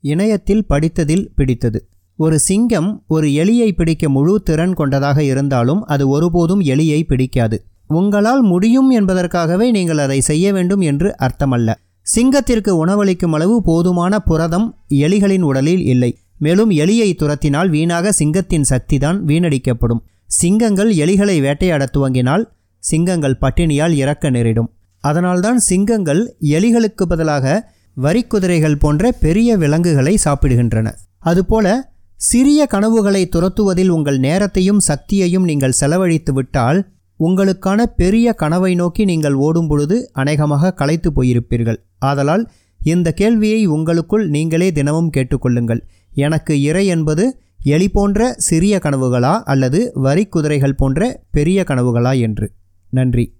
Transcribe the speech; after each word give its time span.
இணையத்தில் 0.00 0.66
படித்ததில் 0.68 1.28
பிடித்தது. 1.36 1.86
ஒரு 2.16 2.38
சிங்கம் 2.38 3.04
ஒரு 3.06 3.28
எலியை 3.28 3.72
பிடிக்க 3.72 4.08
முழு 4.08 4.42
திறன் 4.42 4.74
கொண்டதாக 4.74 5.22
இருந்தாலும் 5.22 5.84
அது 5.84 6.08
ஒருபோதும் 6.08 6.60
எலியை 6.60 7.02
பிடிக்காது. 7.02 7.64
உங்களால் 7.86 8.42
முடியும் 8.42 8.90
என்பதற்காகவே 8.90 9.70
நீங்கள் 9.70 9.98
அதை 9.98 10.20
செய்ய 10.20 10.52
வேண்டும் 10.52 10.80
என்று 10.80 11.14
அர்த்தமல்ல. 11.18 11.74
சிங்கத்திற்கு 12.16 12.70
உணவளிக்கும் 12.70 13.32
அளவு 13.32 13.62
போதுமான 13.62 14.18
புரதம் 14.18 14.76
எலிகளின் 14.88 15.40
உடலில் 15.40 15.84
இல்லை. 15.84 16.18
மேலும் 16.38 16.70
எலியை 16.70 17.12
துரத்தினால் 17.14 17.68
வீணாக 17.68 18.12
சிங்கத்தின் 18.12 18.64
சக்திதான் 18.70 19.24
வீணடிக்கப்படும். 19.26 20.02
சிங்கங்கள் 20.26 20.94
எலிகளை 20.94 21.40
வேட்டையாடத் 21.40 21.96
துவங்கினால் 21.96 22.44
சிங்கங்கள் 22.78 23.38
பட்டினியால் 23.40 23.92
இறக்க 23.92 24.30
நேரிடும். 24.30 24.72
அதனால்தான் 25.00 25.58
சிங்கங்கள் 25.58 26.36
எலிகளுக்கு 26.40 27.02
பதிலாக 27.08 27.72
வரிக்குதிரைகள் 27.96 28.78
போன்ற 28.78 29.12
பெரிய 29.24 29.56
விலங்குகளை 29.56 30.14
சாப்பிடுகின்றன. 30.24 30.88
அதுபோல 31.18 31.66
சிறிய 32.20 32.60
கனவுகளை 32.66 33.22
துரத்துவதில் 33.26 33.92
உங்கள் 33.96 34.18
நேரத்தையும் 34.18 34.80
சக்தியையும் 34.80 35.46
நீங்கள் 35.50 35.78
செலவழித்து 35.80 36.32
விட்டால் 36.32 36.80
உங்களுக்கான 37.20 37.82
பெரிய 37.96 38.32
கனவை 38.32 38.72
நோக்கி 38.74 39.04
நீங்கள் 39.04 39.36
ஓடும் 39.46 39.68
பொழுது 39.68 39.96
அநேகமாக 40.12 40.72
களைத்து 40.72 41.10
போயிருப்பீர்கள். 41.10 41.78
ஆதலால் 41.98 42.44
இந்த 42.80 43.08
கேள்வியை 43.12 43.66
உங்களுக்குள் 43.66 44.28
நீங்களே 44.28 44.68
தினமும் 44.72 45.10
கேட்டுக்கொள்ளுங்கள். 45.16 45.82
எனக்கு 46.14 46.54
இறை 46.62 46.84
என்பது 46.86 47.24
எலி 47.64 47.88
போன்ற 47.88 48.32
சிறிய 48.46 48.74
கனவுகளா 48.82 49.34
அல்லது 49.52 49.80
வரி 49.94 50.24
குதிரைகள் 50.26 50.74
போன்ற 50.74 51.20
பெரிய 51.30 51.64
கனவுகளா 51.68 52.12
என்று? 52.20 52.46
நன்றி. 52.90 53.24